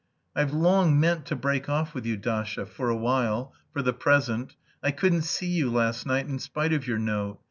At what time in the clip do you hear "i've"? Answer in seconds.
0.35-0.51